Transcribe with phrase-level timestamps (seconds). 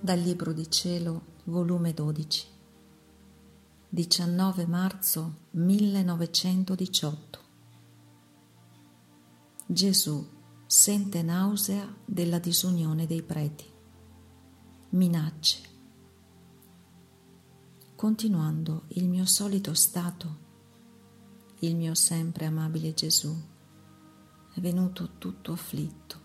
[0.00, 2.46] Dal Libro di Cielo, volume 12,
[3.88, 7.40] 19 marzo 1918.
[9.66, 10.24] Gesù
[10.66, 13.64] sente nausea della disunione dei preti.
[14.90, 15.62] Minacce.
[17.96, 20.38] Continuando il mio solito stato,
[21.58, 23.36] il mio sempre amabile Gesù
[24.54, 26.20] è venuto tutto afflitto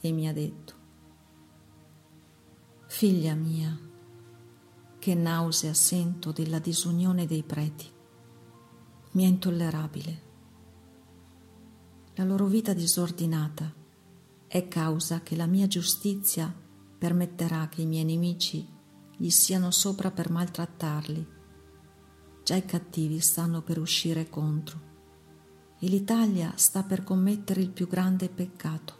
[0.00, 0.79] e mi ha detto,
[3.00, 3.74] Figlia mia,
[4.98, 7.90] che nausea sento della disunione dei preti.
[9.12, 10.22] Mi è intollerabile.
[12.16, 13.72] La loro vita disordinata
[14.46, 16.54] è causa che la mia giustizia
[16.98, 18.68] permetterà che i miei nemici
[19.16, 21.26] gli siano sopra per maltrattarli.
[22.44, 24.78] Già i cattivi stanno per uscire contro
[25.78, 28.94] e l'Italia sta per commettere il più grande peccato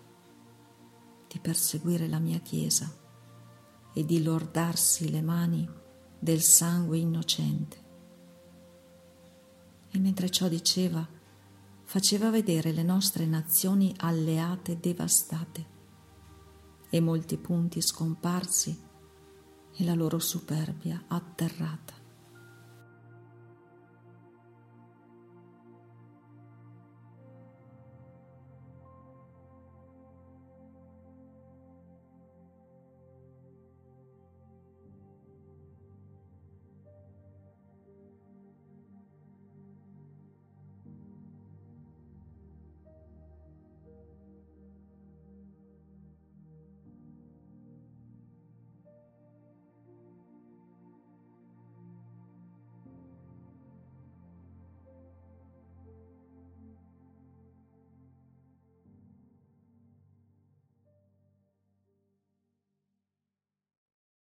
[1.28, 2.99] di perseguire la mia Chiesa
[3.92, 5.68] e di lordarsi le mani
[6.18, 7.88] del sangue innocente.
[9.90, 11.06] E mentre ciò diceva,
[11.84, 15.78] faceva vedere le nostre nazioni alleate devastate
[16.88, 18.78] e molti punti scomparsi
[19.72, 21.99] e la loro superbia atterrata.